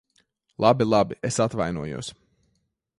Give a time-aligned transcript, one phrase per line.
[0.65, 1.19] Labi, labi.
[1.31, 2.13] Es atvainojos.